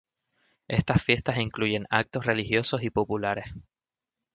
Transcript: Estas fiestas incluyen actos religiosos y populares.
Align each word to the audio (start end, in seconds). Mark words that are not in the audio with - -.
Estas 0.67 1.03
fiestas 1.03 1.37
incluyen 1.37 1.85
actos 1.91 2.25
religiosos 2.25 2.81
y 2.81 2.89
populares. 2.89 3.53